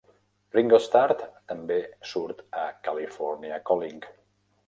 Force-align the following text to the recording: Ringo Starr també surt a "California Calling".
Ringo 0.53 0.77
Starr 0.85 1.13
també 1.51 1.77
surt 2.13 2.41
a 2.63 2.65
"California 2.87 3.63
Calling". 3.71 4.03